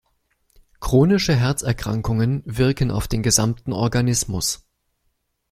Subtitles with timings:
[0.79, 4.65] Chronische Herzerkrankungen wirken auf den gesamten Organismus.